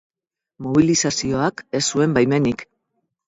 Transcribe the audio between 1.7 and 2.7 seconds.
ez zuen baimenik.